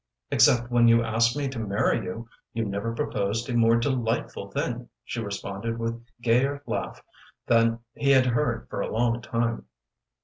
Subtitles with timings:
[0.31, 4.89] "Except when you asked me to marry you you never proposed a more delightful thing,"
[5.03, 7.03] she responded with gayer laugh
[7.45, 9.67] than he had heard for a long time.